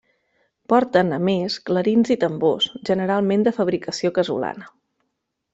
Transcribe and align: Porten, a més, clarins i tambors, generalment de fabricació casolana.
Porten, 0.71 1.11
a 1.17 1.19
més, 1.27 1.57
clarins 1.69 2.11
i 2.17 2.19
tambors, 2.25 2.71
generalment 2.91 3.47
de 3.49 3.57
fabricació 3.61 4.17
casolana. 4.17 4.71